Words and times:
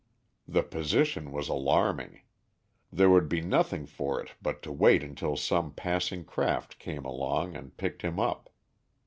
The 0.47 0.63
position 0.63 1.31
was 1.31 1.47
alarming. 1.47 2.21
There 2.91 3.11
would 3.11 3.29
be 3.29 3.39
nothing 3.39 3.85
for 3.85 4.19
it 4.19 4.31
but 4.41 4.63
to 4.63 4.71
wait 4.71 5.03
until 5.03 5.37
some 5.37 5.75
passing 5.75 6.25
craft 6.25 6.79
came 6.79 7.05
along 7.05 7.55
and 7.55 7.77
picked 7.77 8.01
him 8.01 8.19
up. 8.19 8.49